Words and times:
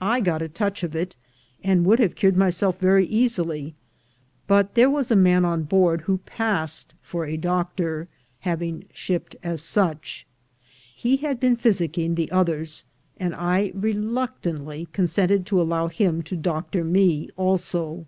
I 0.00 0.20
got 0.20 0.40
a 0.40 0.48
touch 0.48 0.84
of 0.84 0.94
it, 0.94 1.16
and 1.64 1.84
could 1.84 1.98
have 1.98 2.14
cured 2.14 2.36
myself 2.36 2.78
very 2.78 3.04
easily, 3.06 3.74
but 4.46 4.76
there 4.76 4.88
was 4.88 5.10
a 5.10 5.16
man 5.16 5.44
on 5.44 5.64
board 5.64 6.02
who 6.02 6.18
passed 6.18 6.94
for 7.02 7.26
a 7.26 7.36
doctor, 7.36 8.06
having 8.46 8.84
shipped 8.92 9.34
as 9.42 9.60
such: 9.60 10.28
he 10.94 11.16
had 11.16 11.40
been 11.40 11.56
physicking 11.56 12.14
the 12.14 12.30
others, 12.30 12.84
and 13.16 13.34
I 13.34 13.72
reluctantly 13.74 14.86
consented 14.92 15.44
to 15.46 15.60
allow 15.60 15.88
him 15.88 16.22
to 16.22 16.36
doctor 16.36 16.84
me 16.84 17.28
also. 17.36 18.06